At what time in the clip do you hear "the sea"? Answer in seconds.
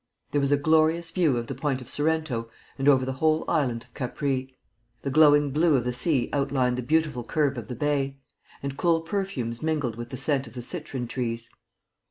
5.83-6.27